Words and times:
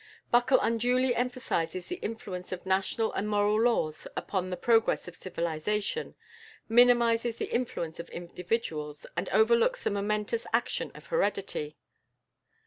Buckle 0.31 0.57
unduly 0.61 1.13
emphasises 1.13 1.85
the 1.85 1.97
influence 1.97 2.51
of 2.51 2.65
national 2.65 3.13
and 3.13 3.29
moral 3.29 3.61
laws 3.61 4.07
upon 4.17 4.49
the 4.49 4.57
progress 4.57 5.07
of 5.07 5.15
civilisation, 5.15 6.15
minimises 6.67 7.35
the 7.35 7.53
influence 7.53 7.99
of 7.99 8.09
individuals, 8.09 9.05
and 9.15 9.29
overlooks 9.29 9.83
the 9.83 9.91
momentous 9.91 10.47
action 10.53 10.91
of 10.95 11.05
heredity. 11.05 11.77